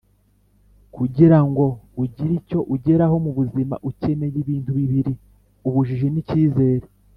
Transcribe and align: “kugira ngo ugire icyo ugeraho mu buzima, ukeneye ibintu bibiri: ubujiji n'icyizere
“kugira 0.95 1.39
ngo 1.49 1.65
ugire 2.03 2.33
icyo 2.41 2.59
ugeraho 2.75 3.15
mu 3.25 3.31
buzima, 3.37 3.75
ukeneye 3.89 4.35
ibintu 4.43 4.69
bibiri: 4.79 5.13
ubujiji 5.67 6.07
n'icyizere 6.11 6.85